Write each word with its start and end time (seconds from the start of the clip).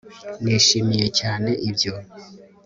nishimiye 0.43 1.07
cyane 1.19 1.49
ibyo 1.69 1.93